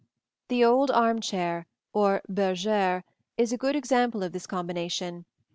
[0.47, 3.03] The old arm chair, or bergère,
[3.37, 5.25] is a good example of this combination.